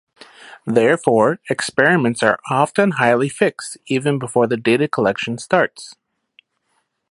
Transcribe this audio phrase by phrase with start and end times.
[0.65, 5.93] Therefore, experiments are often highly fixed even before the data collection starts.